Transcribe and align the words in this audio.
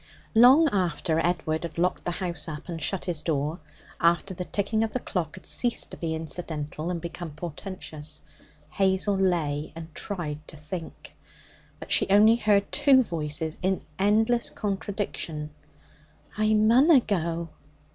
Long 0.33 0.67
after 0.69 1.19
Edward 1.23 1.61
had 1.61 1.77
locked 1.77 2.05
the 2.05 2.09
house 2.17 2.47
up 2.47 2.67
and 2.67 2.81
shut 2.81 3.05
his 3.05 3.21
door, 3.21 3.59
after 3.99 4.33
the 4.33 4.45
ticking 4.45 4.83
of 4.83 4.93
the 4.93 4.99
clock 4.99 5.35
had 5.35 5.45
ceased 5.45 5.91
to 5.91 5.97
be 5.97 6.15
incidental 6.15 6.89
and 6.89 6.99
become 6.99 7.29
portentous, 7.29 8.19
Hazel 8.71 9.15
lay 9.15 9.71
and 9.75 9.93
tried 9.93 10.39
to 10.47 10.57
think. 10.57 11.13
But 11.79 11.91
she 11.91 12.07
only 12.09 12.37
heard 12.37 12.71
two 12.71 13.03
voices 13.03 13.59
in 13.61 13.81
endless 13.99 14.49
contradiction, 14.49 15.51
'I 16.35 16.55
munna 16.55 16.99
go. 17.01 17.49